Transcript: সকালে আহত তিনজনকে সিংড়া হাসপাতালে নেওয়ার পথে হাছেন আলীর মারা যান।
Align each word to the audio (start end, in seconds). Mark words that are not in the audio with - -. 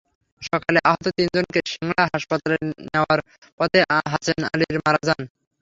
সকালে 0.41 0.79
আহত 0.85 1.05
তিনজনকে 1.17 1.59
সিংড়া 1.71 2.03
হাসপাতালে 2.13 2.57
নেওয়ার 2.85 3.19
পথে 3.59 3.79
হাছেন 4.11 4.39
আলীর 4.51 4.77
মারা 4.83 5.01
যান। 5.07 5.21